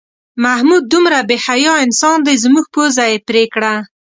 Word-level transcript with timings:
محمود 0.43 0.83
دومره 0.93 1.19
بې 1.29 1.37
حیا 1.45 1.73
انسان 1.85 2.17
دی 2.27 2.35
زموږ 2.43 2.65
پوزه 2.73 3.05
یې 3.11 3.17
پرې 3.27 3.43
کړه. 3.53 3.73